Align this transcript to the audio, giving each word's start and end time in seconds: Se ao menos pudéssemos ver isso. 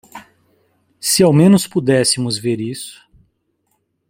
Se 0.99 1.21
ao 1.21 1.31
menos 1.31 1.67
pudéssemos 1.67 2.35
ver 2.39 2.59
isso. 2.59 3.07